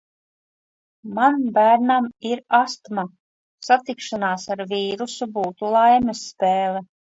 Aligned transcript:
Man 1.17 1.35
bērnam 1.57 2.07
ir 2.29 2.41
astma. 2.61 3.05
Satikšanās 3.69 4.49
ar 4.57 4.67
vīrusu 4.75 5.31
būtu 5.39 5.73
laimes 5.79 6.27
spēle. 6.35 6.85